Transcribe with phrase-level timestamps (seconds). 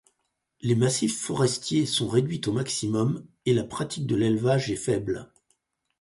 [0.61, 5.31] Les massifs forestiers sont réduits au maximum, et la pratique de l'élevage est faible.